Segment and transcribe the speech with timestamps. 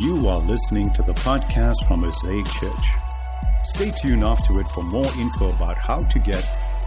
[0.00, 2.86] You are listening to the podcast from Mosaic Church.
[3.62, 6.44] Stay tuned after it for more info about how to get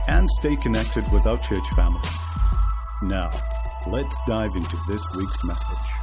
[0.09, 2.01] and stay connected with our church family.
[3.03, 3.31] Now,
[3.87, 5.96] let's dive into this week's message.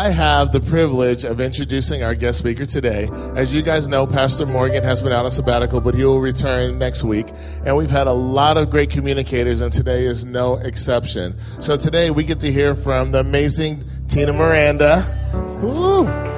[0.00, 3.10] I have the privilege of introducing our guest speaker today.
[3.36, 6.78] As you guys know, Pastor Morgan has been out on sabbatical, but he will return
[6.78, 7.26] next week.
[7.66, 11.36] And we've had a lot of great communicators, and today is no exception.
[11.60, 15.04] So today we get to hear from the amazing Tina Miranda.
[15.60, 16.29] Woo!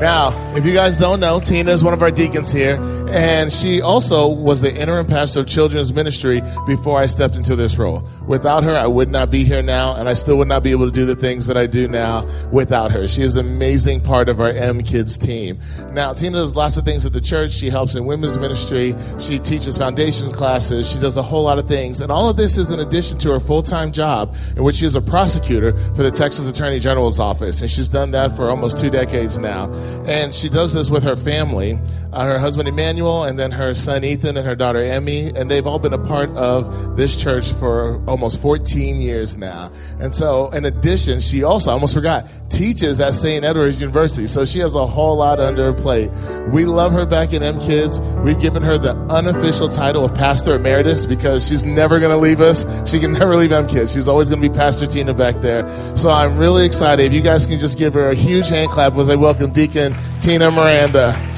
[0.00, 3.80] Now, if you guys don't know, Tina is one of our deacons here, and she
[3.80, 8.06] also was the interim pastor of children's ministry before I stepped into this role.
[8.26, 10.86] Without her, I would not be here now, and I still would not be able
[10.86, 13.08] to do the things that I do now without her.
[13.08, 15.58] She is an amazing part of our M Kids team.
[15.92, 17.52] Now, Tina does lots of things at the church.
[17.52, 18.94] She helps in women's ministry.
[19.18, 20.90] She teaches foundations classes.
[20.90, 23.30] She does a whole lot of things, and all of this is in addition to
[23.30, 27.62] her full-time job, in which she is a prosecutor for the Texas Attorney General's office,
[27.62, 29.72] and she's done that for almost two decades now.
[30.06, 31.78] And she does this with her family,
[32.14, 35.32] uh, her husband Emmanuel, and then her son Ethan and her daughter Emmy.
[35.34, 39.70] And they've all been a part of this church for almost 14 years now.
[40.00, 43.44] And so, in addition, she also, I almost forgot, teaches at St.
[43.44, 44.26] Edward's University.
[44.26, 46.10] So she has a whole lot under her plate.
[46.52, 48.00] We love her back in M Kids.
[48.22, 52.40] We've given her the unofficial title of Pastor Emeritus because she's never going to leave
[52.40, 52.64] us.
[52.88, 53.92] She can never leave M Kids.
[53.92, 55.66] She's always going to be Pastor Tina back there.
[55.96, 57.06] So I'm really excited.
[57.06, 59.94] If you guys can just give her a huge hand clap as I welcome Deacon
[60.20, 61.33] Tina Miranda.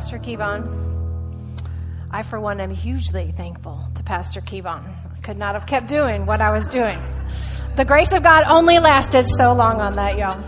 [0.00, 0.66] Pastor Kevon.
[2.10, 4.82] I, for one, am hugely thankful to Pastor Kevon.
[4.82, 6.98] I could not have kept doing what I was doing.
[7.76, 10.42] The grace of God only lasted so long on that, y'all.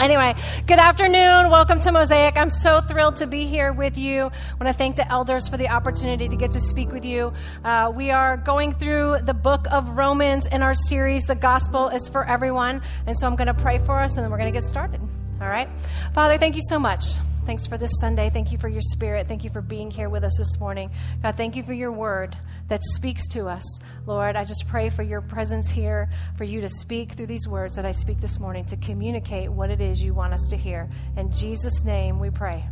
[0.00, 0.34] Anyway,
[0.66, 1.52] good afternoon.
[1.52, 2.36] Welcome to Mosaic.
[2.36, 4.22] I'm so thrilled to be here with you.
[4.22, 7.32] I want to thank the elders for the opportunity to get to speak with you.
[7.62, 12.08] Uh, we are going through the book of Romans in our series, The Gospel is
[12.08, 12.82] for Everyone.
[13.06, 15.00] And so I'm going to pray for us and then we're going to get started.
[15.40, 15.68] All right?
[16.12, 17.04] Father, thank you so much.
[17.46, 18.30] Thanks for this Sunday.
[18.30, 19.28] Thank you for your spirit.
[19.28, 20.90] Thank you for being here with us this morning.
[21.22, 22.34] God, thank you for your word
[22.68, 23.62] that speaks to us.
[24.06, 27.76] Lord, I just pray for your presence here, for you to speak through these words
[27.76, 30.88] that I speak this morning to communicate what it is you want us to hear.
[31.18, 32.64] In Jesus' name we pray.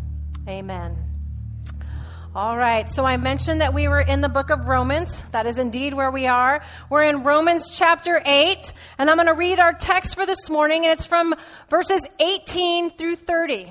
[0.49, 0.97] Amen.
[2.35, 5.23] All right, so I mentioned that we were in the book of Romans.
[5.33, 6.65] That is indeed where we are.
[6.89, 10.87] We're in Romans chapter 8, and I'm going to read our text for this morning,
[10.87, 11.35] and it's from
[11.69, 13.71] verses 18 through 30.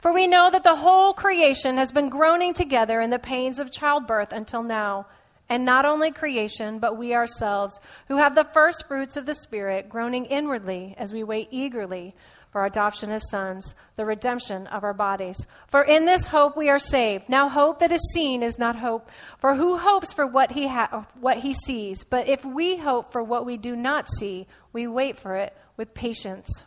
[0.00, 3.70] For we know that the whole creation has been groaning together in the pains of
[3.70, 5.06] childbirth until now.
[5.48, 9.88] And not only creation, but we ourselves, who have the first fruits of the Spirit,
[9.88, 12.14] groaning inwardly as we wait eagerly
[12.50, 15.46] for adoption as sons, the redemption of our bodies.
[15.68, 17.28] For in this hope we are saved.
[17.28, 19.08] Now, hope that is seen is not hope.
[19.38, 22.04] For who hopes for what he, ha- what he sees?
[22.04, 25.94] But if we hope for what we do not see, we wait for it with
[25.94, 26.66] patience.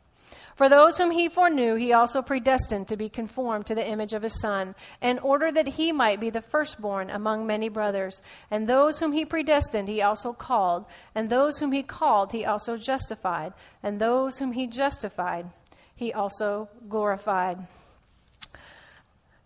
[0.61, 4.21] For those whom he foreknew, he also predestined to be conformed to the image of
[4.21, 8.21] his Son, in order that he might be the firstborn among many brothers.
[8.51, 10.85] And those whom he predestined, he also called.
[11.15, 13.53] And those whom he called, he also justified.
[13.81, 15.47] And those whom he justified,
[15.95, 17.65] he also glorified.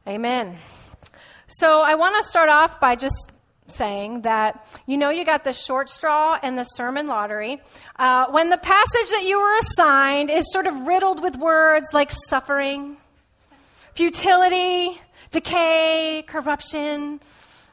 [0.06, 0.58] Amen.
[1.48, 3.32] So I want to start off by just
[3.68, 7.62] saying that you know you got the short straw and the sermon lottery.
[7.98, 12.12] Uh, when the passage that you were assigned is sort of riddled with words like
[12.12, 12.98] suffering
[13.94, 15.00] futility
[15.32, 17.20] decay corruption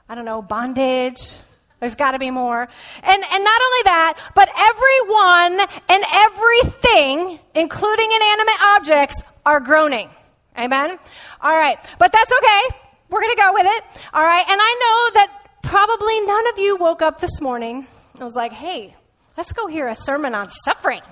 [0.08, 1.34] i don't know bondage
[1.82, 2.62] there's got to be more.
[2.62, 10.08] And, and not only that but everyone and everything including inanimate objects are groaning.
[10.56, 10.96] Amen?
[11.40, 12.76] All right but that's okay.
[13.10, 13.84] We're going to go with it.
[14.14, 18.22] All right and i know that probably none of you woke up this morning and
[18.22, 18.94] was like, hey,
[19.36, 21.02] let's go hear a sermon on suffering.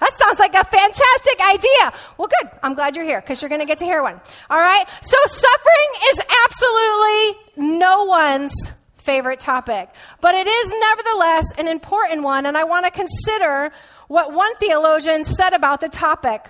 [0.00, 1.92] That sounds like a fantastic idea.
[2.18, 2.50] Well, good.
[2.62, 4.20] I'm glad you're here because you're going to get to hear one.
[4.50, 4.84] All right.
[5.02, 8.54] So suffering is absolutely no one's
[8.96, 9.88] favorite topic,
[10.20, 12.46] but it is nevertheless an important one.
[12.46, 13.72] And I want to consider
[14.08, 16.46] what one theologian said about the topic.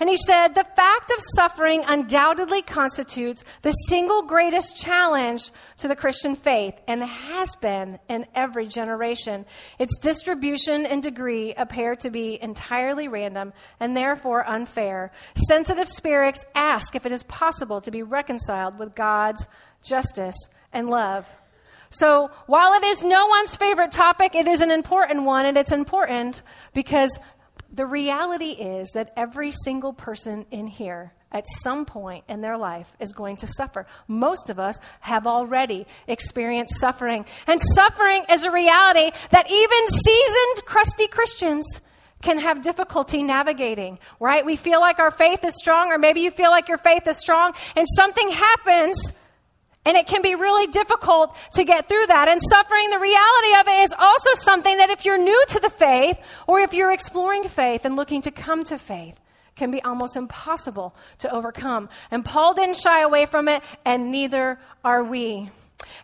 [0.00, 5.96] And he said, the fact of suffering undoubtedly constitutes the single greatest challenge to the
[5.96, 9.44] Christian faith and has been in every generation.
[9.80, 15.10] Its distribution and degree appear to be entirely random and therefore unfair.
[15.34, 19.48] Sensitive spirits ask if it is possible to be reconciled with God's
[19.82, 20.36] justice
[20.72, 21.26] and love.
[21.90, 25.72] So, while it is no one's favorite topic, it is an important one, and it's
[25.72, 26.42] important
[26.74, 27.18] because
[27.78, 32.92] the reality is that every single person in here at some point in their life
[32.98, 33.86] is going to suffer.
[34.08, 37.24] Most of us have already experienced suffering.
[37.46, 41.80] And suffering is a reality that even seasoned, crusty Christians
[42.20, 44.44] can have difficulty navigating, right?
[44.44, 47.16] We feel like our faith is strong, or maybe you feel like your faith is
[47.16, 49.12] strong, and something happens
[49.88, 52.28] and it can be really difficult to get through that.
[52.28, 55.70] And suffering, the reality of it is also something that if you're new to the
[55.70, 59.18] faith or if you're exploring faith and looking to come to faith,
[59.56, 61.88] can be almost impossible to overcome.
[62.10, 65.48] And Paul didn't shy away from it, and neither are we.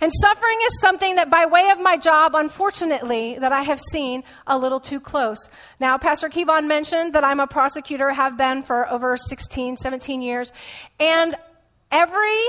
[0.00, 4.24] And suffering is something that, by way of my job, unfortunately, that I have seen
[4.46, 5.50] a little too close.
[5.78, 10.54] Now, Pastor Kevon mentioned that I'm a prosecutor, have been for over 16, 17 years.
[10.98, 11.34] And
[11.92, 12.40] every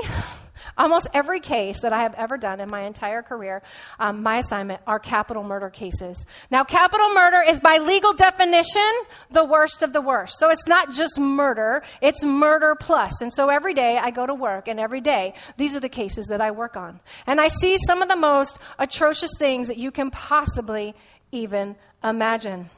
[0.76, 3.62] Almost every case that I have ever done in my entire career,
[3.98, 6.26] um, my assignment are capital murder cases.
[6.50, 8.82] Now, capital murder is by legal definition
[9.30, 10.38] the worst of the worst.
[10.38, 13.20] So it's not just murder, it's murder plus.
[13.20, 16.26] And so every day I go to work, and every day these are the cases
[16.26, 17.00] that I work on.
[17.26, 20.94] And I see some of the most atrocious things that you can possibly
[21.32, 22.70] even imagine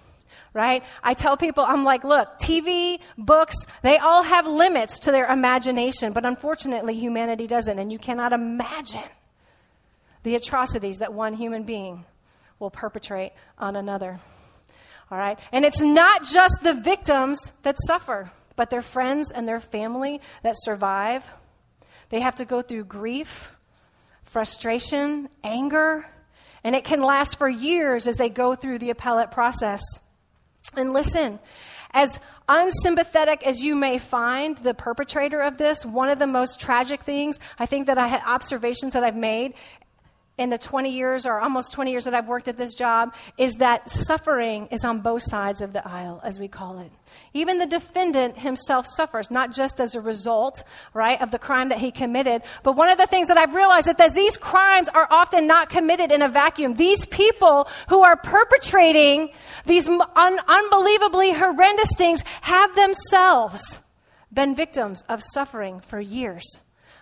[0.59, 0.83] right?
[1.05, 6.13] I tell people, I'm like, look, TV, books, they all have limits to their imagination,
[6.13, 7.79] but unfortunately, humanity doesn't.
[7.79, 9.09] And you cannot imagine
[10.25, 12.05] the atrocities that one human being
[12.59, 14.19] will perpetrate on another.
[15.13, 15.39] All right?
[15.53, 20.57] And it's not just the victims that suffer, but their friends and their family that
[20.57, 21.31] survive.
[22.09, 23.53] They have to go through grief,
[24.25, 26.05] frustration, anger,
[26.65, 29.81] and it can last for years as they go through the appellate process.
[30.77, 31.39] And listen,
[31.93, 37.03] as unsympathetic as you may find the perpetrator of this, one of the most tragic
[37.03, 39.55] things I think that I had observations that I've made
[40.39, 43.57] in the 20 years or almost 20 years that I've worked at this job is
[43.57, 46.93] that suffering is on both sides of the aisle, as we call it.
[47.35, 50.63] Even the defendant himself suffers, not just as a result,
[50.95, 53.89] right, of the crime that he committed, but one of the things that I've realized
[53.89, 56.75] is that these crimes are often not committed in a vacuum.
[56.75, 59.31] These people who are perpetrating
[59.67, 63.81] these un- unbelievably horrendous things have themselves
[64.33, 66.61] been victims of suffering for years.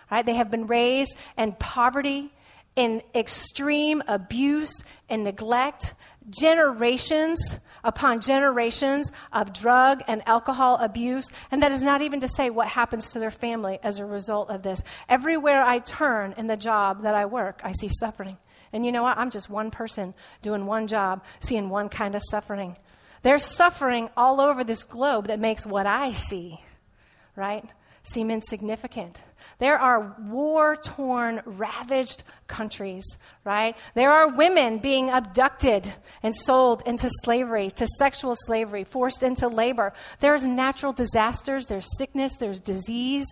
[0.09, 0.25] Right?
[0.25, 2.31] They have been raised in poverty
[2.77, 5.95] in extreme abuse and neglect,
[6.29, 11.29] generations upon generations of drug and alcohol abuse.
[11.51, 14.49] And that is not even to say what happens to their family as a result
[14.49, 14.83] of this.
[15.09, 18.37] Everywhere I turn in the job that I work, I see suffering.
[18.73, 19.17] And you know what?
[19.17, 22.75] I'm just one person doing one job, seeing one kind of suffering.
[23.21, 26.59] There's suffering all over this globe that makes what I see,
[27.35, 27.65] right,
[28.03, 29.23] seem insignificant.
[29.59, 33.75] There are war torn, ravaged countries, right?
[33.95, 39.93] There are women being abducted and sold into slavery, to sexual slavery, forced into labor.
[40.19, 43.25] There's natural disasters, there's sickness, there's disease,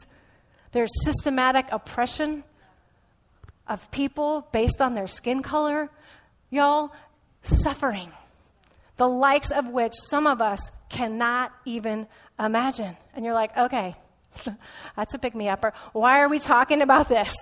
[0.71, 2.43] there's systematic oppression
[3.67, 5.91] of people based on their skin color.
[6.49, 6.91] Y'all,
[7.43, 8.11] suffering,
[8.97, 12.07] the likes of which some of us cannot even
[12.39, 12.97] imagine.
[13.15, 13.95] And you're like, okay
[14.95, 15.73] That's a pick me upper.
[15.93, 17.35] Why are we talking about this?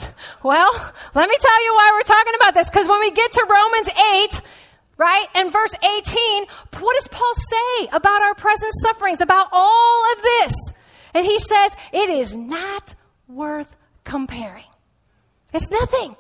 [0.44, 0.72] Well,
[1.16, 2.70] let me tell you why we're talking about this.
[2.70, 4.42] Because when we get to Romans 8,
[4.98, 6.46] right, and verse 18,
[6.80, 10.54] what does Paul say about our present sufferings, about all of this?
[11.14, 12.96] And he says, it is not
[13.28, 14.66] worth comparing.
[15.54, 16.16] It's nothing.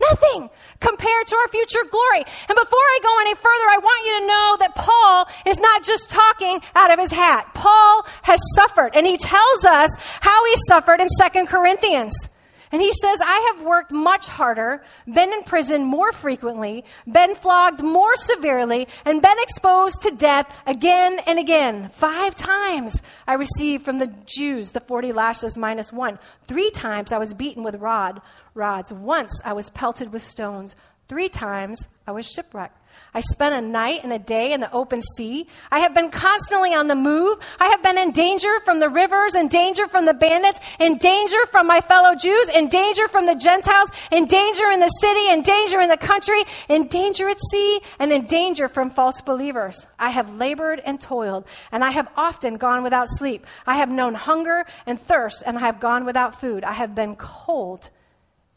[0.00, 0.50] Nothing
[0.80, 2.24] compared to our future glory.
[2.48, 5.82] And before I go any further, I want you to know that Paul is not
[5.82, 7.50] just talking out of his hat.
[7.54, 12.28] Paul has suffered, and he tells us how he suffered in Second Corinthians.
[12.70, 17.82] And he says, I have worked much harder, been in prison more frequently, been flogged
[17.82, 21.88] more severely, and been exposed to death again and again.
[21.90, 26.18] Five times I received from the Jews the 40 lashes minus one.
[26.46, 28.20] Three times I was beaten with rod
[28.54, 28.92] rods.
[28.92, 30.76] Once I was pelted with stones.
[31.06, 32.76] Three times I was shipwrecked.
[33.14, 35.46] I spent a night and a day in the open sea.
[35.70, 37.38] I have been constantly on the move.
[37.58, 41.46] I have been in danger from the rivers, in danger from the bandits, in danger
[41.46, 45.42] from my fellow Jews, in danger from the Gentiles, in danger in the city, in
[45.42, 49.86] danger in the country, in danger at sea, and in danger from false believers.
[49.98, 53.46] I have labored and toiled, and I have often gone without sleep.
[53.66, 56.62] I have known hunger and thirst, and I have gone without food.
[56.64, 57.90] I have been cold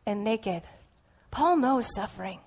[0.05, 0.63] and naked.
[1.31, 2.39] Paul knows suffering.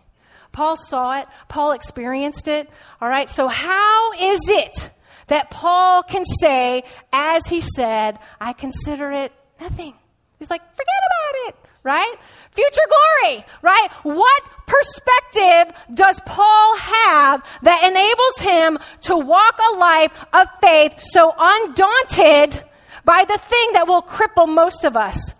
[0.54, 2.70] Paul saw it, Paul experienced it.
[3.00, 4.90] All right, so how is it
[5.26, 9.94] that Paul can say, as he said, I consider it nothing?
[10.38, 12.14] He's like, forget about it, right?
[12.52, 13.88] Future glory, right?
[14.04, 21.34] What perspective does Paul have that enables him to walk a life of faith so
[21.37, 22.62] undaunted
[23.04, 25.34] by the thing that will cripple most of us?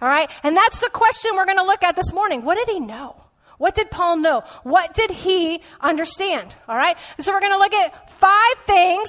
[0.00, 0.30] All right?
[0.42, 2.44] And that's the question we're going to look at this morning.
[2.44, 3.23] What did he know?
[3.58, 4.40] What did Paul know?
[4.62, 6.56] What did he understand?
[6.68, 6.96] All right?
[7.20, 9.08] so we're going to look at five things.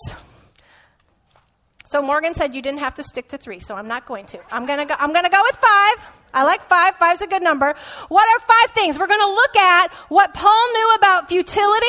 [1.88, 4.40] So Morgan said you didn't have to stick to three, so I'm not going to.
[4.52, 6.06] I'm going to go, I'm going to go with five.
[6.34, 6.96] I like five.
[6.98, 7.74] Five's a good number.
[8.10, 9.00] What are five things?
[9.00, 11.86] We're going to look at what Paul knew about futility,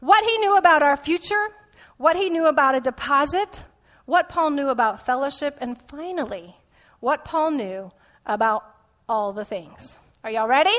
[0.00, 1.48] what he knew about our future,
[1.96, 3.62] what he knew about a deposit,
[4.04, 6.56] what Paul knew about fellowship, and finally,
[7.00, 7.90] what Paul knew
[8.24, 8.64] about
[9.08, 9.98] all the things.
[10.22, 10.76] Are y'all ready?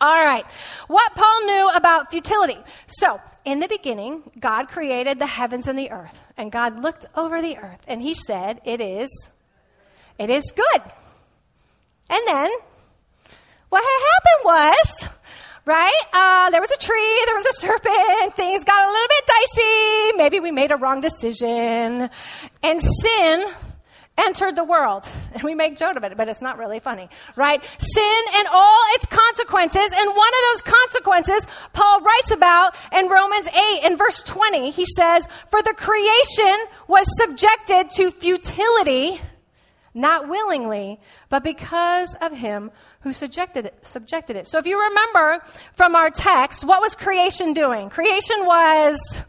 [0.00, 0.44] All right.
[0.88, 2.58] What Paul knew about futility.
[2.86, 6.22] So, in the beginning, God created the heavens and the earth.
[6.36, 9.30] And God looked over the earth and he said, It is,
[10.18, 10.82] it is good.
[12.10, 12.50] And then,
[13.68, 15.08] what had happened was,
[15.64, 16.02] right?
[16.12, 20.16] Uh, there was a tree, there was a serpent, things got a little bit dicey.
[20.16, 22.10] Maybe we made a wrong decision.
[22.62, 23.46] And sin
[24.16, 25.08] entered the world.
[25.34, 27.60] And we make joke of it, but it's not really funny, right?
[27.78, 29.92] Sin and all its consequences.
[29.92, 34.70] And one of those consequences Paul writes about in Romans 8 in verse 20.
[34.70, 36.56] He says, For the creation
[36.86, 39.20] was subjected to futility,
[39.92, 44.46] not willingly, but because of him who subjected it, subjected it.
[44.46, 45.42] So if you remember
[45.74, 47.90] from our text, what was creation doing?
[47.90, 49.24] Creation was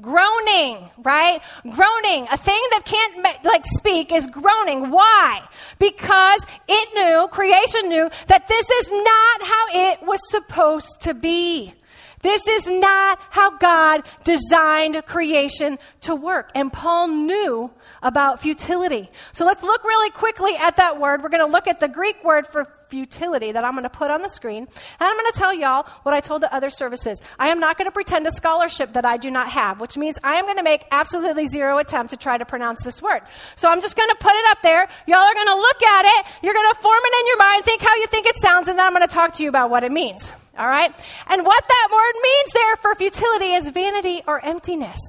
[0.00, 1.40] groaning, right?
[1.62, 2.26] Groaning.
[2.30, 4.90] A thing that can't like speak is groaning.
[4.90, 5.40] Why?
[5.78, 11.74] Because it knew, creation knew that this is not how it was supposed to be.
[12.22, 16.52] This is not how God designed creation to work.
[16.54, 17.70] And Paul knew
[18.00, 19.10] about futility.
[19.32, 21.22] So let's look really quickly at that word.
[21.22, 24.10] We're going to look at the Greek word for futility that I'm going to put
[24.10, 24.64] on the screen.
[24.64, 27.22] And I'm going to tell y'all what I told the other services.
[27.38, 30.18] I am not going to pretend a scholarship that I do not have, which means
[30.22, 33.22] I am going to make absolutely zero attempt to try to pronounce this word.
[33.56, 34.86] So I'm just going to put it up there.
[35.06, 36.26] Y'all are going to look at it.
[36.42, 38.78] You're going to form it in your mind, think how you think it sounds, and
[38.78, 40.30] then I'm going to talk to you about what it means.
[40.58, 40.92] All right?
[41.28, 45.00] And what that word means there for futility is vanity or emptiness.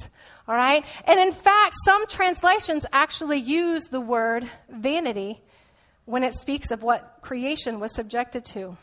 [0.47, 0.85] All right?
[1.03, 5.41] And in fact, some translations actually use the word vanity
[6.05, 8.77] when it speaks of what creation was subjected to.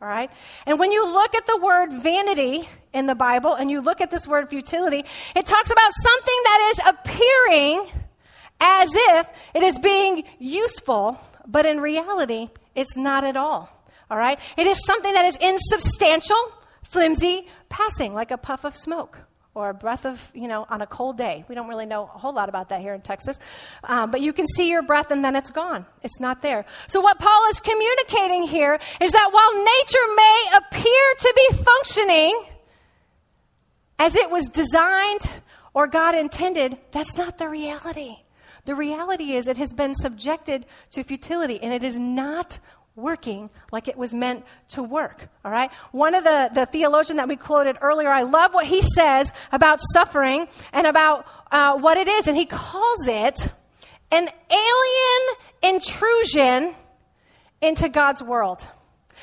[0.00, 0.30] All right?
[0.66, 4.10] And when you look at the word vanity in the Bible and you look at
[4.10, 5.04] this word futility,
[5.36, 8.02] it talks about something that is appearing
[8.60, 13.70] as if it is being useful, but in reality, it's not at all.
[14.10, 14.38] All right?
[14.56, 16.52] It is something that is insubstantial,
[16.82, 19.18] flimsy, passing like a puff of smoke
[19.54, 21.44] or a breath of, you know, on a cold day.
[21.48, 23.38] We don't really know a whole lot about that here in Texas.
[23.84, 25.84] Um, but you can see your breath and then it's gone.
[26.02, 26.64] It's not there.
[26.86, 32.44] So, what Paul is communicating here is that while nature may appear to be functioning
[33.98, 35.30] as it was designed
[35.74, 38.16] or God intended, that's not the reality.
[38.64, 42.58] The reality is it has been subjected to futility and it is not
[42.94, 45.28] working like it was meant to work.
[45.44, 45.70] All right?
[45.92, 49.80] One of the, the theologian that we quoted earlier, I love what he says about
[49.92, 53.50] suffering and about uh, what it is, and he calls it
[54.10, 56.74] an alien intrusion
[57.60, 58.68] into God's world.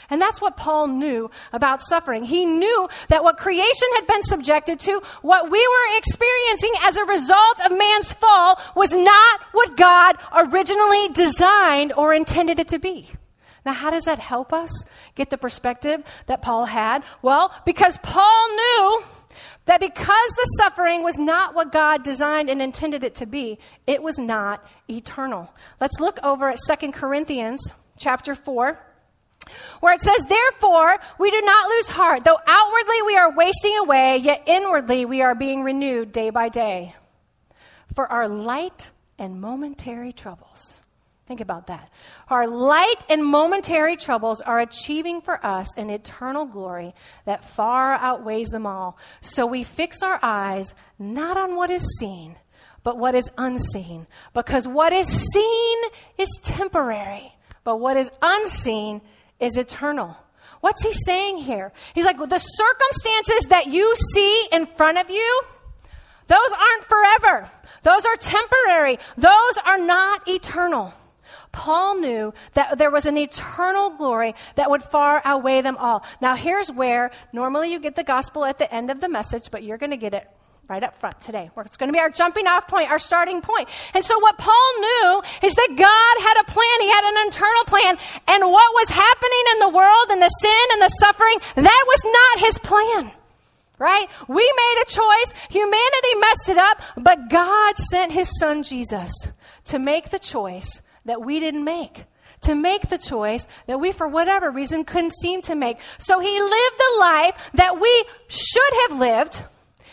[0.10, 2.24] And that's what Paul knew about suffering.
[2.24, 7.06] He knew that what creation had been subjected to, what we were experiencing as a
[7.06, 13.08] result of man's fall, was not what God originally designed or intended it to be.
[13.70, 14.72] Now, how does that help us
[15.14, 17.04] get the perspective that Paul had?
[17.22, 19.04] Well, because Paul knew
[19.66, 24.02] that because the suffering was not what God designed and intended it to be, it
[24.02, 25.54] was not eternal.
[25.80, 27.62] Let's look over at Second Corinthians
[28.00, 28.80] chapter 4
[29.82, 32.24] where it says, Therefore, we do not lose heart.
[32.24, 36.96] Though outwardly we are wasting away, yet inwardly we are being renewed day by day.
[37.94, 40.80] For our light and momentary troubles
[41.30, 41.92] Think about that.
[42.30, 46.96] Our light and momentary troubles are achieving for us an eternal glory
[47.26, 48.98] that far outweighs them all.
[49.22, 52.36] So we fix our eyes not on what is seen,
[52.82, 54.08] but what is unseen.
[54.34, 55.78] Because what is seen
[56.18, 57.32] is temporary,
[57.64, 59.00] but what is unseen
[59.40, 60.18] is eternal.
[60.62, 61.72] What's he saying here?
[61.94, 65.44] He's like, the circumstances that you see in front of you,
[66.26, 67.52] those aren't forever.
[67.84, 68.98] Those are temporary.
[69.16, 70.92] Those are not eternal.
[71.60, 76.06] Paul knew that there was an eternal glory that would far outweigh them all.
[76.22, 79.62] Now, here's where normally you get the gospel at the end of the message, but
[79.62, 80.26] you're going to get it
[80.70, 81.52] right up front today.
[81.58, 83.68] It's going to be our jumping off point, our starting point.
[83.94, 87.66] And so, what Paul knew is that God had a plan, He had an internal
[87.66, 87.98] plan,
[88.30, 92.04] and what was happening in the world and the sin and the suffering, that was
[92.06, 93.12] not His plan.
[93.78, 94.08] Right?
[94.30, 95.34] We made a choice.
[95.50, 99.12] Humanity messed it up, but God sent His Son Jesus
[99.66, 102.06] to make the choice that we didn't make,
[102.42, 105.78] to make the choice that we, for whatever reason, couldn't seem to make.
[105.98, 109.44] So he lived the life that we should have lived,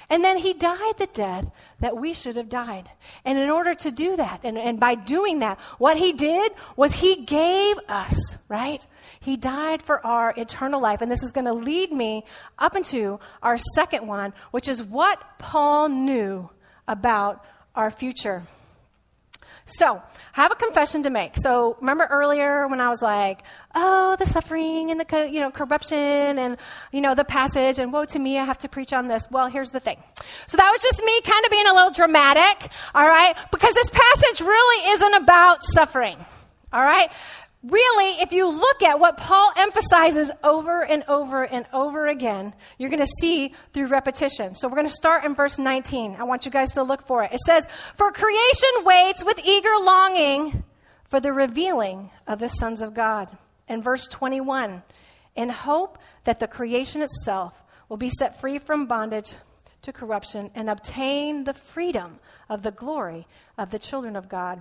[0.09, 2.89] and then he died the death that we should have died.
[3.25, 6.95] And in order to do that, and, and by doing that, what he did was
[6.95, 8.87] he gave us, right?
[9.21, 11.01] He died for our eternal life.
[11.01, 12.25] And this is going to lead me
[12.59, 16.49] up into our second one, which is what Paul knew
[16.87, 17.45] about
[17.75, 18.45] our future.
[19.69, 20.01] So,
[20.37, 21.37] I have a confession to make.
[21.37, 23.43] So, remember earlier when I was like,
[23.75, 26.57] oh, the suffering and the, you know, corruption and,
[26.93, 29.29] you know, the passage and woe to me, I have to preach on this.
[29.29, 29.99] Well, here's the thing.
[30.47, 33.35] So that was just me kind of being a little dramatic, all right?
[33.51, 36.17] Because this passage really isn't about suffering,
[36.73, 37.11] all right?
[37.71, 42.91] Really, if you look at what Paul emphasizes over and over and over again, you're
[42.91, 44.55] going to see through repetition.
[44.55, 46.17] So we're going to start in verse 19.
[46.19, 47.33] I want you guys to look for it.
[47.33, 50.65] It says, For creation waits with eager longing
[51.09, 53.29] for the revealing of the sons of God.
[53.69, 54.83] In verse 21,
[55.35, 59.35] in hope that the creation itself will be set free from bondage
[59.83, 62.19] to corruption and obtain the freedom
[62.49, 63.27] of the glory
[63.59, 64.61] of the children of God.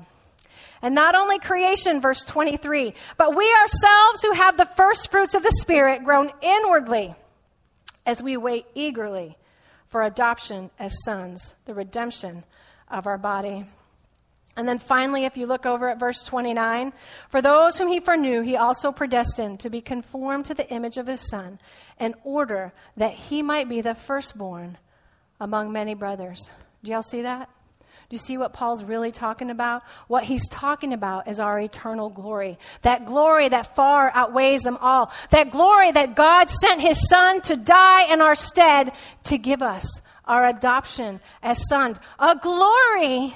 [0.85, 5.41] And not only creation, verse 23, but we ourselves who have the first fruits of
[5.41, 7.15] the Spirit grown inwardly
[8.05, 9.35] as we wait eagerly
[9.87, 12.43] for adoption as sons, the redemption
[12.87, 13.65] of our body.
[14.55, 16.93] And then finally, if you look over at verse 29,
[17.29, 21.07] for those whom he foreknew, he also predestined to be conformed to the image of
[21.07, 21.57] his Son,
[21.99, 24.77] in order that he might be the firstborn
[25.39, 26.51] among many brothers.
[26.83, 27.49] Do y'all see that?
[28.15, 29.83] You see what Paul's really talking about?
[30.07, 32.57] What he's talking about is our eternal glory.
[32.83, 35.11] That glory that far outweighs them all.
[35.31, 38.93] That glory that God sent his son to die in our stead
[39.25, 41.99] to give us our adoption as sons.
[42.17, 43.35] A glory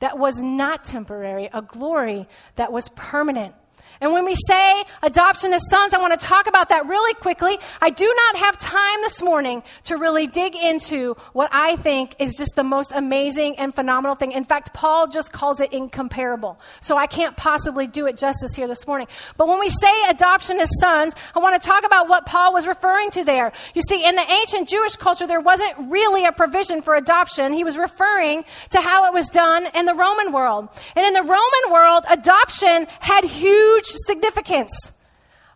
[0.00, 2.26] that was not temporary, a glory
[2.56, 3.54] that was permanent.
[4.00, 7.58] And when we say adoption as sons, I want to talk about that really quickly.
[7.80, 12.34] I do not have time this morning to really dig into what I think is
[12.36, 14.32] just the most amazing and phenomenal thing.
[14.32, 16.58] In fact, Paul just calls it incomparable.
[16.80, 19.08] So I can't possibly do it justice here this morning.
[19.36, 22.66] But when we say adoption as sons, I want to talk about what Paul was
[22.66, 23.52] referring to there.
[23.74, 27.52] You see, in the ancient Jewish culture, there wasn't really a provision for adoption.
[27.52, 30.68] He was referring to how it was done in the Roman world.
[30.94, 34.92] And in the Roman world, adoption had huge significance.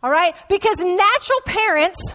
[0.02, 0.34] All right?
[0.48, 2.14] Because natural parents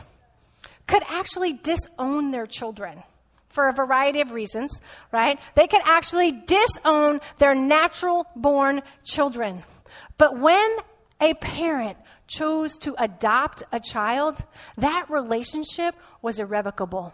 [0.88, 3.04] could actually disown their children
[3.50, 5.40] for a variety of reasons, right?
[5.56, 9.64] They could actually disown their natural born children.
[10.18, 10.78] But when
[11.20, 14.44] a parent chose to adopt a child,
[14.78, 17.14] that relationship was irrevocable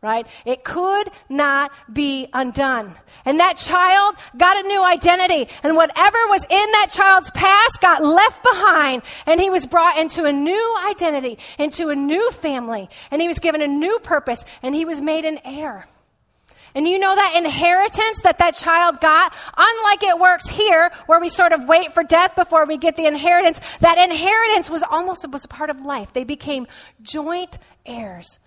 [0.00, 0.26] right?
[0.44, 2.94] It could not be undone.
[3.24, 5.48] And that child got a new identity.
[5.62, 9.02] And whatever was in that child's past got left behind.
[9.26, 12.88] And he was brought into a new identity, into a new family.
[13.10, 14.44] And he was given a new purpose.
[14.62, 15.86] And he was made an heir.
[16.74, 21.28] And you know that inheritance that that child got, unlike it works here, where we
[21.28, 25.44] sort of wait for death before we get the inheritance, that inheritance was almost was
[25.44, 26.12] a part of life.
[26.12, 26.68] They became
[27.02, 28.38] joint heirs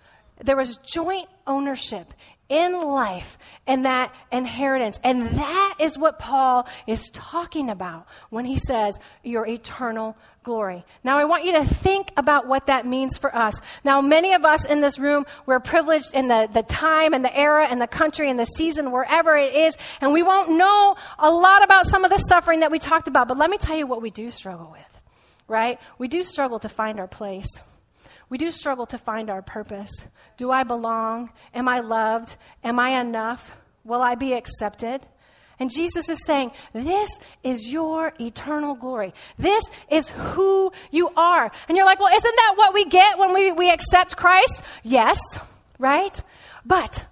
[0.44, 2.12] there was joint ownership
[2.52, 5.00] in life and that inheritance.
[5.02, 10.84] And that is what Paul is talking about when he says your eternal glory.
[11.02, 13.58] Now, I want you to think about what that means for us.
[13.84, 17.34] Now, many of us in this room, we're privileged in the, the time and the
[17.34, 21.30] era and the country and the season, wherever it is, and we won't know a
[21.30, 23.28] lot about some of the suffering that we talked about.
[23.28, 25.00] But let me tell you what we do struggle with,
[25.48, 25.78] right?
[25.96, 27.62] We do struggle to find our place
[28.32, 30.08] we do struggle to find our purpose.
[30.38, 31.30] Do I belong?
[31.52, 32.36] Am I loved?
[32.64, 33.54] Am I enough?
[33.84, 35.02] Will I be accepted?
[35.58, 39.12] And Jesus is saying, This is your eternal glory.
[39.36, 41.52] This is who you are.
[41.68, 44.62] And you're like, Well, isn't that what we get when we, we accept Christ?
[44.82, 45.18] Yes,
[45.78, 46.18] right?
[46.64, 47.04] But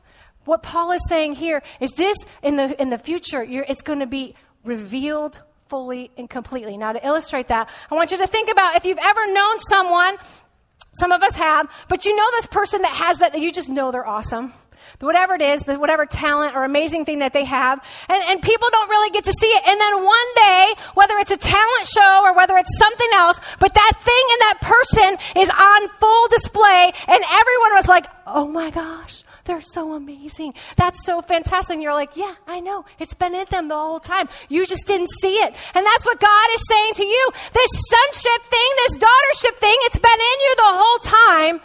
[0.46, 4.06] what Paul is saying here is this in the, in the future, it's going to
[4.06, 6.78] be revealed fully and completely.
[6.78, 10.16] Now, to illustrate that, I want you to think about if you've ever known someone,
[10.94, 13.68] some of us have, but you know this person that has that, that you just
[13.68, 14.53] know they're awesome
[15.00, 17.83] whatever it is, whatever talent or amazing thing that they have.
[18.09, 19.62] And, and people don't really get to see it.
[19.66, 23.72] And then one day, whether it's a talent show or whether it's something else, but
[23.74, 28.71] that thing and that person is on full display and everyone was like, oh my
[28.71, 29.25] gosh.
[29.45, 30.55] They're so amazing.
[30.77, 31.75] That's so fantastic.
[31.75, 32.85] And you're like, yeah, I know.
[32.99, 34.29] It's been in them the whole time.
[34.49, 35.55] You just didn't see it.
[35.75, 37.31] And that's what God is saying to you.
[37.53, 41.61] This sonship thing, this daughtership thing, it's been in you the whole time.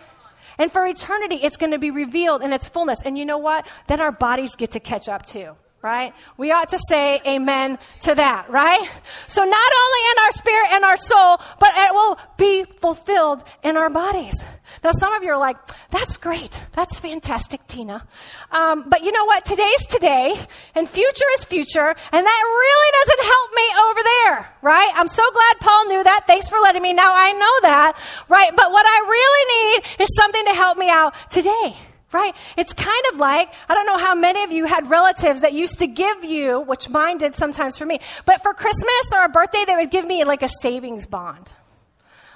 [0.57, 3.01] And for eternity, it's going to be revealed in its fullness.
[3.03, 3.67] And you know what?
[3.87, 6.15] Then our bodies get to catch up too right?
[6.35, 8.89] We ought to say amen to that, right?
[9.27, 13.77] So not only in our spirit and our soul, but it will be fulfilled in
[13.77, 14.43] our bodies.
[14.83, 15.57] Now, some of you are like,
[15.91, 16.59] that's great.
[16.71, 18.03] That's fantastic, Tina.
[18.51, 19.45] Um, but you know what?
[19.45, 20.33] Today's today,
[20.73, 24.91] and future is future, and that really doesn't help me over there, right?
[24.95, 26.21] I'm so glad Paul knew that.
[26.25, 27.93] Thanks for letting me know I know that,
[28.27, 28.51] right?
[28.55, 31.75] But what I really need is something to help me out today
[32.15, 32.33] right?
[32.57, 35.79] It's kind of like, I don't know how many of you had relatives that used
[35.79, 39.65] to give you, which mine did sometimes for me, but for Christmas or a birthday,
[39.67, 41.53] they would give me like a savings bond.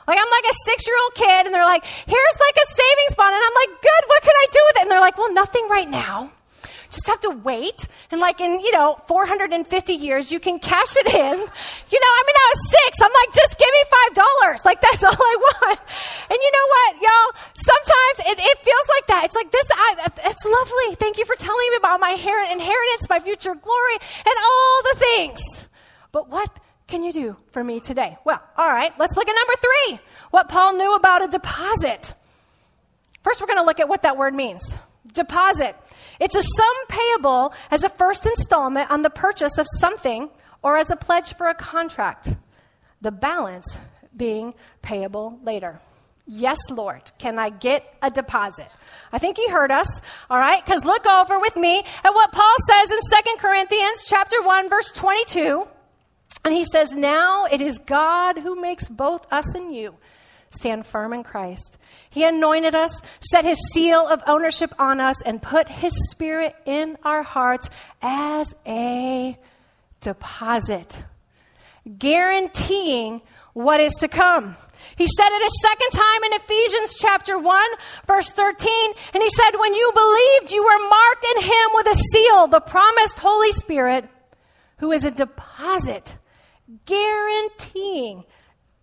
[0.05, 3.15] Like I'm like a six year old kid, and they're like, here's like a savings
[3.15, 3.33] bond.
[3.33, 4.81] And I'm like, good, what can I do with it?
[4.83, 6.31] And they're like, well, nothing right now
[6.89, 7.87] just have to wait.
[8.11, 11.37] And like in, you know, 450 years, you can cash it in.
[11.37, 13.01] You know, I mean, I was six.
[13.01, 13.83] I'm like, just give me
[14.15, 14.65] $5.
[14.65, 15.79] Like, that's all I want.
[16.29, 17.41] And you know what, y'all?
[17.53, 19.25] Sometimes it, it feels like that.
[19.25, 20.95] It's like this, I, it's lovely.
[20.95, 25.67] Thank you for telling me about my inheritance, my future glory, and all the things.
[26.11, 26.49] But what
[26.87, 28.17] can you do for me today?
[28.25, 29.99] Well, all right, let's look at number three.
[30.31, 32.13] What Paul knew about a deposit.
[33.23, 34.77] First, we're going to look at what that word means.
[35.13, 35.75] Deposit.
[36.19, 40.29] It's a sum payable as a first installment on the purchase of something
[40.61, 42.35] or as a pledge for a contract,
[43.01, 43.77] the balance
[44.15, 45.79] being payable later.
[46.27, 48.67] Yes, Lord, can I get a deposit?
[49.11, 50.63] I think he heard us, all right?
[50.63, 54.91] Because look over with me at what Paul says in 2 Corinthians chapter 1, verse
[54.91, 55.67] 22.
[56.45, 59.95] And he says, Now it is God who makes both us and you
[60.51, 61.77] stand firm in Christ.
[62.09, 66.97] He anointed us, set his seal of ownership on us, and put his spirit in
[67.03, 67.69] our hearts
[68.01, 69.37] as a
[70.01, 71.03] deposit,
[71.97, 73.21] guaranteeing
[73.53, 74.55] what is to come.
[74.95, 77.65] He said it a second time in Ephesians chapter 1,
[78.07, 81.95] verse 13, and he said, When you believed, you were marked in him with a
[81.95, 84.09] seal, the promised Holy Spirit,
[84.77, 86.15] who is a deposit,
[86.85, 88.23] guaranteeing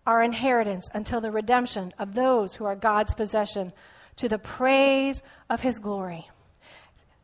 [0.07, 3.73] our inheritance until the redemption of those who are God's possession
[4.17, 6.29] to the praise of his glory.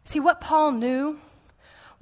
[0.05, 1.19] See, what Paul knew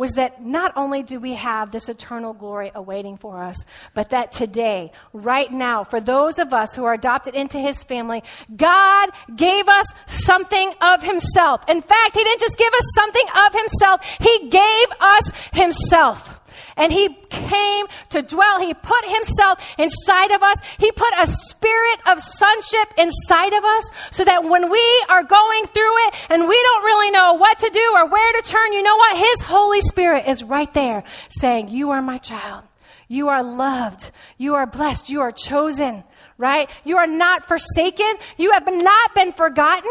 [0.00, 4.32] was that not only do we have this eternal glory awaiting for us, but that
[4.32, 8.22] today, right now, for those of us who are adopted into his family,
[8.56, 11.68] God gave us something of himself.
[11.68, 16.39] In fact, he didn't just give us something of himself, he gave us himself
[16.76, 18.60] and he came to dwell.
[18.60, 20.58] He put himself inside of us.
[20.78, 25.66] He put a spirit of sonship inside of us so that when we are going
[25.66, 28.82] through it and we don't really know what to do or where to turn, you
[28.82, 29.16] know what?
[29.16, 32.64] His Holy Spirit is right there saying, You are my child.
[33.08, 34.10] You are loved.
[34.38, 35.10] You are blessed.
[35.10, 36.04] You are chosen
[36.40, 36.70] right?
[36.84, 38.14] You are not forsaken.
[38.38, 39.90] You have not been forgotten.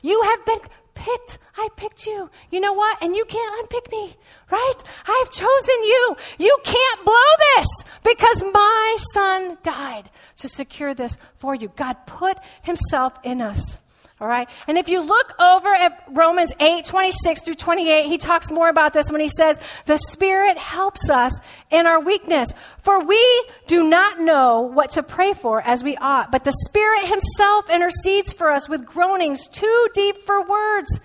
[0.00, 0.60] You have been
[1.06, 1.38] picked.
[1.56, 2.30] I picked you.
[2.50, 3.02] You know what?
[3.02, 4.16] And you can't unpick me
[4.50, 4.74] right?
[5.06, 6.16] I've chosen you.
[6.38, 7.14] You can't blow
[7.54, 7.66] this
[8.02, 11.70] because my son died to secure this for you.
[11.76, 13.78] God put himself in us.
[14.20, 14.48] All right.
[14.66, 18.92] And if you look over at Romans 8, 26 through 28, he talks more about
[18.92, 21.38] this when he says, the Spirit helps us
[21.70, 22.52] in our weakness.
[22.82, 27.06] For we do not know what to pray for as we ought, but the Spirit
[27.06, 31.00] himself intercedes for us with groanings too deep for words.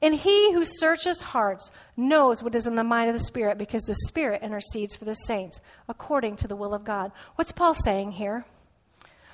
[0.00, 3.82] And he who searches hearts knows what is in the mind of the Spirit because
[3.82, 7.12] the Spirit intercedes for the saints according to the will of God.
[7.34, 8.46] What's Paul saying here?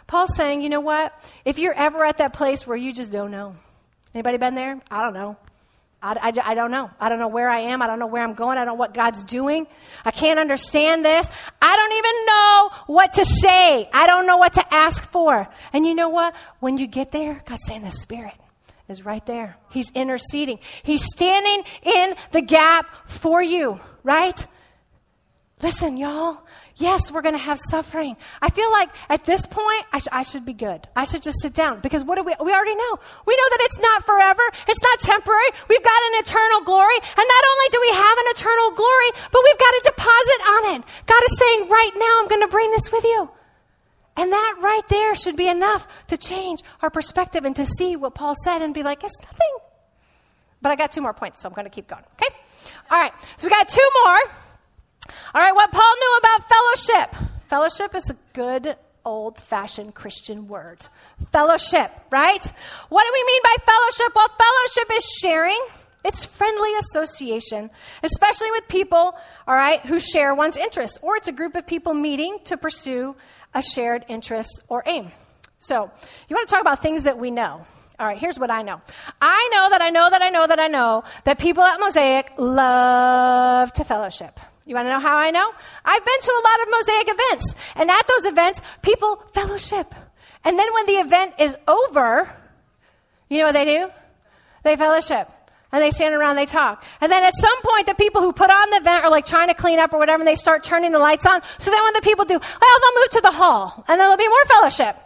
[0.06, 1.12] Paul's saying, you know what?
[1.44, 3.54] If you're ever at that place where you just don't know,
[4.14, 4.80] anybody been there?
[4.90, 5.36] I don't know.
[6.04, 6.90] I, I, I, don't know.
[7.00, 7.80] I don't know where I am.
[7.80, 8.58] I don't know where I'm going.
[8.58, 9.66] I don't know what God's doing.
[10.04, 11.30] I can't understand this.
[11.62, 13.88] I don't even know what to say.
[13.92, 15.48] I don't know what to ask for.
[15.72, 16.34] And you know what?
[16.60, 18.34] When you get there, God's saying the Spirit
[18.86, 19.56] is right there.
[19.70, 20.58] He's interceding.
[20.82, 24.46] He's standing in the gap for you, right?
[25.62, 26.42] Listen, y'all.
[26.76, 28.16] Yes, we're going to have suffering.
[28.42, 30.82] I feel like at this point, I, sh- I, should be good.
[30.96, 32.98] I should just sit down because what do we, we already know.
[33.26, 34.42] We know that it's not forever.
[34.66, 35.46] It's not temporary.
[35.68, 36.96] We've got an eternal glory.
[36.98, 40.74] And not only do we have an eternal glory, but we've got a deposit on
[40.74, 40.84] it.
[41.06, 43.30] God is saying, right now, I'm going to bring this with you.
[44.16, 48.16] And that right there should be enough to change our perspective and to see what
[48.16, 49.54] Paul said and be like, it's nothing.
[50.60, 52.02] But I got two more points, so I'm going to keep going.
[52.14, 52.34] Okay?
[52.90, 53.12] All right.
[53.36, 54.18] So we got two more.
[55.34, 57.16] All right, what Paul knew about fellowship.
[57.48, 60.86] Fellowship is a good old fashioned Christian word.
[61.30, 62.52] Fellowship, right?
[62.88, 64.14] What do we mean by fellowship?
[64.14, 65.60] Well, fellowship is sharing.
[66.04, 67.70] It's friendly association,
[68.02, 69.14] especially with people,
[69.46, 70.98] all right, who share one's interest.
[71.02, 73.16] Or it's a group of people meeting to pursue
[73.54, 75.12] a shared interest or aim.
[75.58, 75.90] So,
[76.28, 77.64] you want to talk about things that we know.
[77.98, 78.82] All right, here's what I know.
[79.22, 82.32] I know that I know that I know that I know that people at Mosaic
[82.36, 84.40] love to fellowship.
[84.66, 85.52] You want to know how I know?
[85.84, 89.94] I've been to a lot of Mosaic events, and at those events, people fellowship.
[90.44, 92.30] And then when the event is over,
[93.28, 93.90] you know what they do?
[94.62, 95.28] They fellowship.
[95.72, 96.84] And they stand around, they talk.
[97.00, 99.48] And then at some point, the people who put on the event are like trying
[99.48, 101.42] to clean up or whatever, and they start turning the lights on.
[101.58, 104.28] So then when the people do, well, they'll move to the hall, and there'll be
[104.28, 104.96] more fellowship.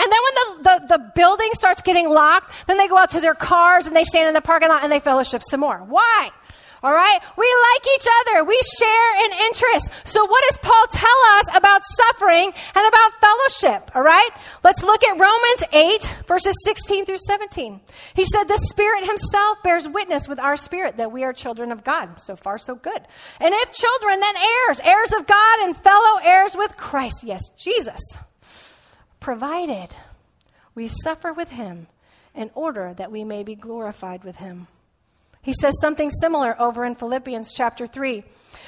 [0.00, 3.20] And then when the, the, the, building starts getting locked, then they go out to
[3.20, 5.78] their cars and they stand in the parking lot and they fellowship some more.
[5.78, 6.30] Why?
[6.82, 7.18] All right?
[7.36, 8.44] We like each other.
[8.44, 9.90] We share an interest.
[10.04, 13.90] So what does Paul tell us about suffering and about fellowship?
[13.94, 14.30] All right?
[14.62, 17.80] Let's look at Romans 8, verses 16 through 17.
[18.14, 21.84] He said, The Spirit Himself bears witness with our spirit that we are children of
[21.84, 22.20] God.
[22.20, 23.00] So far, so good.
[23.40, 27.24] And if children, then heirs, heirs of God and fellow heirs with Christ.
[27.24, 28.00] Yes, Jesus.
[29.20, 29.88] Provided
[30.74, 31.88] we suffer with Him
[32.34, 34.68] in order that we may be glorified with Him.
[35.48, 38.22] He says something similar over in Philippians chapter 3.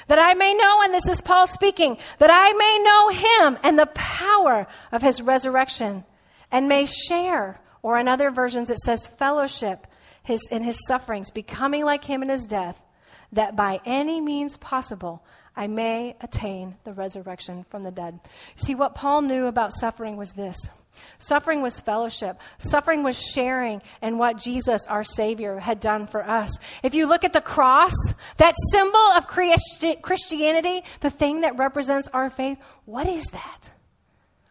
[0.06, 3.78] That I may know, and this is Paul speaking, that I may know him and
[3.78, 6.04] the power of his resurrection
[6.50, 9.86] and may share, or in other versions it says fellowship
[10.22, 12.82] his, in his sufferings, becoming like him in his death,
[13.30, 15.22] that by any means possible
[15.56, 18.20] I may attain the resurrection from the dead.
[18.56, 20.70] See, what Paul knew about suffering was this
[21.18, 22.38] Suffering was fellowship.
[22.58, 26.50] Suffering was sharing in what Jesus, our Savior, had done for us.
[26.82, 27.94] If you look at the cross,
[28.38, 33.70] that symbol of Christianity, the thing that represents our faith, what is that?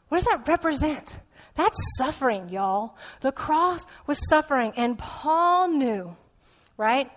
[0.08, 1.20] What does that represent?
[1.56, 2.96] That's suffering, y'all.
[3.20, 6.16] The cross was suffering, and Paul knew,
[6.78, 7.12] right?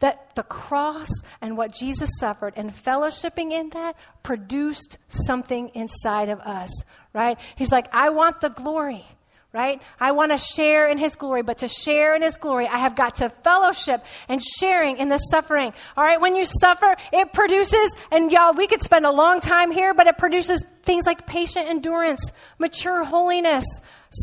[0.00, 1.08] That the cross
[1.40, 6.70] and what Jesus suffered and fellowshipping in that produced something inside of us,
[7.14, 7.38] right?
[7.56, 9.06] He's like, I want the glory,
[9.54, 9.80] right?
[9.98, 12.94] I want to share in his glory, but to share in his glory, I have
[12.94, 15.72] got to fellowship and sharing in the suffering.
[15.96, 19.70] All right, when you suffer, it produces, and y'all, we could spend a long time
[19.70, 23.64] here, but it produces things like patient endurance, mature holiness,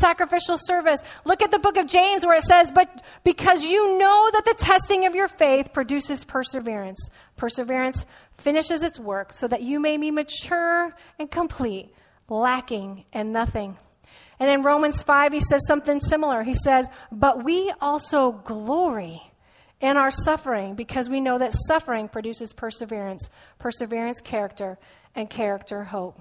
[0.00, 1.02] sacrificial service.
[1.24, 4.54] Look at the book of James where it says, But because you know that the
[4.54, 10.10] testing of your faith produces perseverance, perseverance finishes its work so that you may be
[10.10, 11.94] mature and complete
[12.28, 13.76] lacking and nothing.
[14.40, 16.42] And in Romans 5, he says something similar.
[16.42, 19.22] He says, But we also glory
[19.80, 24.78] in our suffering because we know that suffering produces perseverance, perseverance, character,
[25.14, 26.20] and character, hope.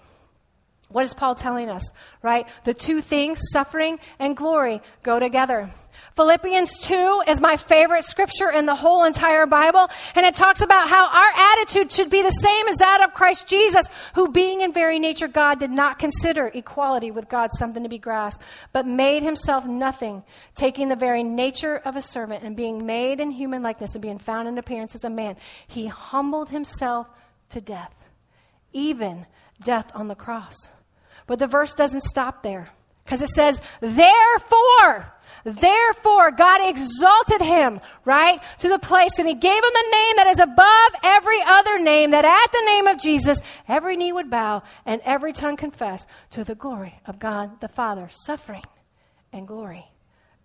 [0.93, 2.47] What is Paul telling us, right?
[2.63, 5.69] The two things, suffering and glory, go together.
[6.15, 10.87] Philippians 2 is my favorite scripture in the whole entire Bible, and it talks about
[10.87, 14.71] how our attitude should be the same as that of Christ Jesus, who, being in
[14.71, 19.23] very nature God, did not consider equality with God something to be grasped, but made
[19.23, 23.95] himself nothing, taking the very nature of a servant and being made in human likeness
[23.95, 25.35] and being found in appearance as a man.
[25.67, 27.07] He humbled himself
[27.49, 27.93] to death,
[28.71, 29.25] even
[29.63, 30.69] death on the cross.
[31.27, 32.69] But the verse doesn't stop there
[33.03, 39.63] because it says, Therefore, Therefore, God exalted him, right, to the place, and he gave
[39.63, 43.41] him the name that is above every other name, that at the name of Jesus,
[43.67, 48.07] every knee would bow and every tongue confess to the glory of God the Father.
[48.09, 48.63] Suffering
[49.33, 49.85] and glory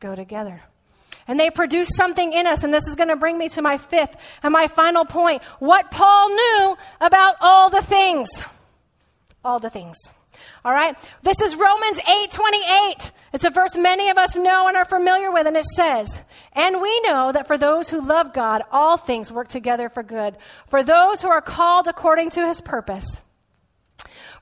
[0.01, 0.63] go together.
[1.29, 3.79] And they produce something in us, and this is going to bring me to my
[3.79, 5.43] fifth and my final point.
[5.61, 8.29] What Paul knew about all the things.
[9.45, 9.97] All the things.
[10.69, 10.99] All right?
[11.23, 13.11] This is Romans 8 28.
[13.33, 16.21] It's a verse many of us know and are familiar with, and it says,
[16.53, 20.37] And we know that for those who love God, all things work together for good,
[20.69, 23.23] for those who are called according to his purpose.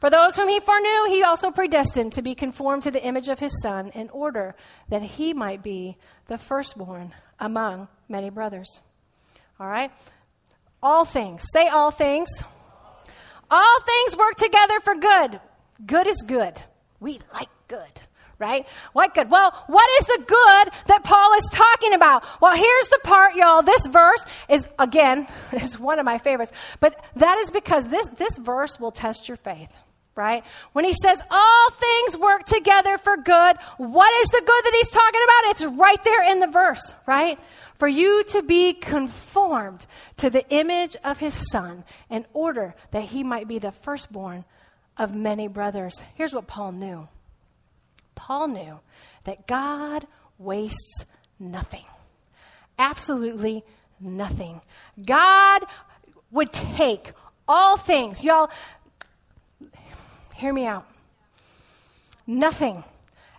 [0.00, 3.38] For those whom he foreknew, he also predestined to be conformed to the image of
[3.38, 4.56] his Son, in order
[4.88, 8.80] that he might be the firstborn among many brothers.
[9.60, 9.92] All right?
[10.82, 11.46] All things.
[11.52, 12.42] Say all things
[13.48, 15.40] All things work together for good.
[15.84, 16.62] Good is good.
[17.00, 18.00] We like good,
[18.38, 18.66] right?
[18.92, 19.30] What good?
[19.30, 22.24] Well, what is the good that Paul is talking about?
[22.40, 23.62] Well, here's the part, y'all.
[23.62, 28.38] This verse is, again, is one of my favorites, but that is because this, this
[28.38, 29.74] verse will test your faith
[30.16, 30.44] right?
[30.72, 34.88] When he says all things work together for good, what is the good that he's
[34.88, 35.50] talking about?
[35.50, 37.38] It's right there in the verse, right?
[37.78, 39.86] For you to be conformed
[40.16, 44.46] to the image of his son in order that he might be the firstborn
[44.98, 46.02] of many brothers.
[46.14, 47.08] Here's what Paul knew
[48.14, 48.80] Paul knew
[49.24, 50.06] that God
[50.38, 51.04] wastes
[51.38, 51.84] nothing.
[52.78, 53.64] Absolutely
[54.00, 54.60] nothing.
[55.04, 55.62] God
[56.30, 57.12] would take
[57.48, 58.22] all things.
[58.22, 58.50] Y'all,
[60.34, 60.86] hear me out.
[62.26, 62.82] Nothing,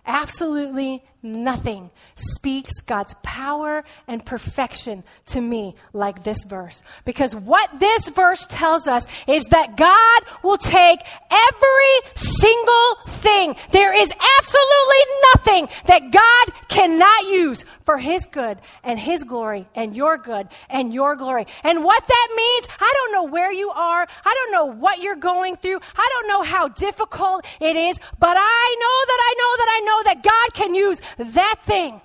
[0.08, 6.82] absolutely nothing speaks God's power and perfection to me like this verse.
[7.04, 13.56] Because what this verse tells us is that God will take every single thing.
[13.70, 19.96] There is absolutely nothing that God cannot use for His good and His glory and
[19.96, 21.46] your good and your glory.
[21.64, 24.06] And what that means, I don't know where you are.
[24.24, 25.80] I don't know what you're going through.
[25.96, 29.80] I don't know how difficult it is, but I know that I know that I
[29.98, 32.00] know that God can use that thing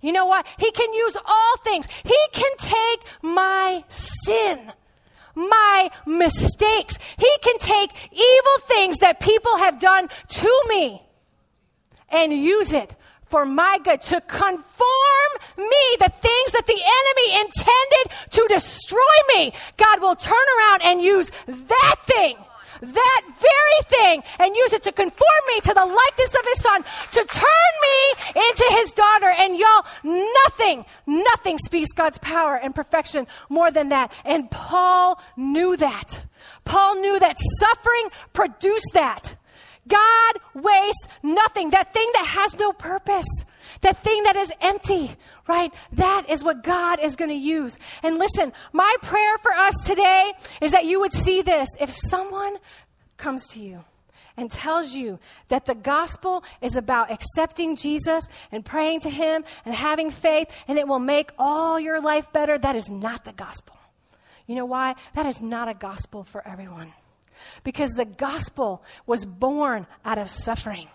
[0.00, 0.46] you know what?
[0.58, 1.86] He can use all things.
[2.04, 4.72] He can take my sin,
[5.34, 6.98] my mistakes.
[7.18, 11.02] He can take evil things that people have done to me
[12.08, 18.30] and use it for my good, to conform me, the things that the enemy intended
[18.30, 18.98] to destroy
[19.36, 19.52] me.
[19.76, 22.36] God will turn around and use that thing
[22.80, 26.82] that very thing and use it to conform me to the likeness of his son,
[27.12, 29.32] to turn me into his daughter.
[29.38, 29.84] And y'all,
[30.44, 34.12] nothing, nothing speaks God's power and perfection more than that.
[34.24, 36.24] And Paul knew that.
[36.64, 39.34] Paul knew that suffering produced that.
[39.88, 41.70] God wastes nothing.
[41.70, 43.44] That thing that has no purpose,
[43.80, 45.10] that thing that is empty,
[45.50, 45.74] right?
[45.94, 47.76] That is what God is going to use.
[48.04, 50.32] And listen, my prayer for us today
[50.62, 51.68] is that you would see this.
[51.80, 52.56] If someone
[53.16, 53.84] comes to you
[54.36, 59.74] and tells you that the gospel is about accepting Jesus and praying to Him and
[59.74, 63.76] having faith and it will make all your life better, that is not the gospel.
[64.46, 64.94] You know why?
[65.16, 66.92] That is not a gospel for everyone.
[67.64, 70.88] Because the gospel was born out of suffering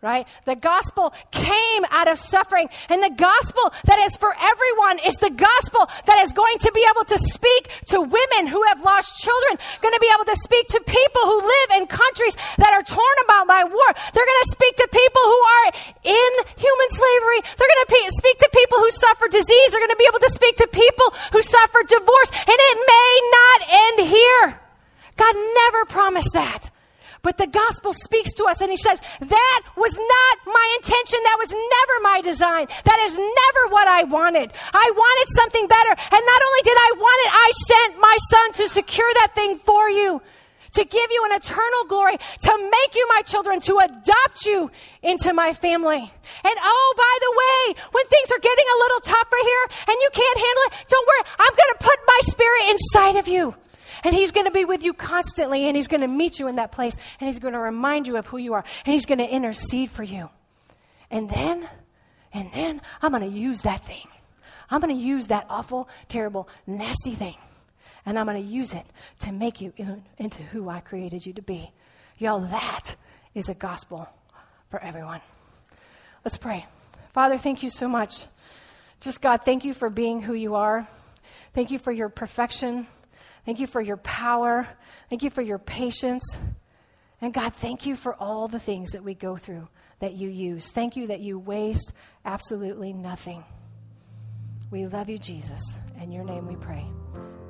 [0.00, 0.26] right?
[0.46, 2.68] The gospel came out of suffering.
[2.88, 6.84] And the gospel that is for everyone is the gospel that is going to be
[6.88, 10.68] able to speak to women who have lost children, going to be able to speak
[10.72, 13.88] to people who live in countries that are torn about by war.
[14.12, 15.68] They're going to speak to people who are
[16.16, 17.40] in human slavery.
[17.60, 19.68] They're going to pe- speak to people who suffer disease.
[19.68, 22.30] They're going to be able to speak to people who suffer divorce.
[22.32, 24.46] And it may not end here.
[25.20, 26.72] God never promised that.
[27.22, 31.20] But the gospel speaks to us and he says, That was not my intention.
[31.24, 32.66] That was never my design.
[32.84, 34.52] That is never what I wanted.
[34.72, 35.90] I wanted something better.
[35.90, 39.58] And not only did I want it, I sent my son to secure that thing
[39.58, 40.22] for you,
[40.72, 44.70] to give you an eternal glory, to make you my children, to adopt you
[45.02, 46.00] into my family.
[46.00, 50.08] And oh, by the way, when things are getting a little tougher here and you
[50.12, 51.24] can't handle it, don't worry.
[51.36, 53.54] I'm going to put my spirit inside of you.
[54.04, 56.56] And He's going to be with you constantly, and He's going to meet you in
[56.56, 59.18] that place, and He's going to remind you of who you are, and He's going
[59.18, 60.30] to intercede for you.
[61.10, 61.68] And then,
[62.32, 64.06] and then I'm going to use that thing.
[64.70, 67.36] I'm going to use that awful, terrible, nasty thing,
[68.06, 68.86] and I'm going to use it
[69.20, 71.72] to make you in, into who I created you to be.
[72.18, 72.94] Y'all, that
[73.34, 74.08] is a gospel
[74.68, 75.20] for everyone.
[76.24, 76.66] Let's pray.
[77.12, 78.26] Father, thank you so much.
[79.00, 80.86] Just God, thank you for being who you are.
[81.54, 82.86] Thank you for your perfection.
[83.44, 84.68] Thank you for your power.
[85.08, 86.38] Thank you for your patience.
[87.20, 90.70] And God, thank you for all the things that we go through that you use.
[90.70, 91.92] Thank you that you waste
[92.24, 93.44] absolutely nothing.
[94.70, 95.80] We love you, Jesus.
[96.00, 96.86] In your name we pray.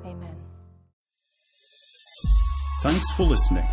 [0.05, 0.35] Amen.
[2.81, 3.67] Thanks for listening.